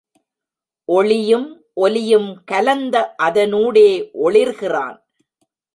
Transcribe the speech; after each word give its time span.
ஒளியும் 0.87 1.47
ஒலியும் 1.73 2.29
கலந்த 2.45 3.15
அதனூடே 3.23 3.89
ஒளிர்கிறான். 4.25 4.97